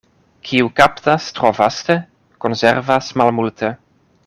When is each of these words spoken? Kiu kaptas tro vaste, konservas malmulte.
Kiu 0.51 0.69
kaptas 0.79 1.27
tro 1.35 1.51
vaste, 1.59 1.99
konservas 2.47 3.13
malmulte. 3.23 3.73